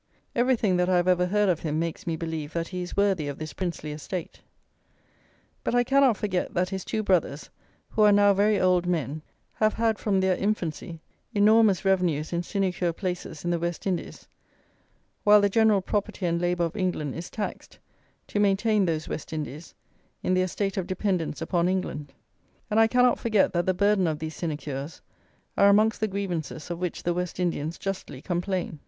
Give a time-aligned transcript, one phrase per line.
[0.35, 3.27] Everything that I have ever heard of him makes me believe that he is worthy
[3.27, 4.41] of this princely estate.
[5.63, 7.51] But I cannot forget that his two brothers,
[7.89, 9.21] who are now very old men,
[9.53, 11.01] have had, from their infancy,
[11.35, 14.27] enormous revenues in sinecure places in the West Indies,
[15.23, 17.77] while the general property and labour of England is taxed
[18.25, 19.75] to maintain those West Indies
[20.23, 22.11] in their state of dependence upon England;
[22.71, 24.99] and I cannot forget that the burden of these sinecures
[25.55, 28.79] are amongst the grievances of which the West Indians justly complain.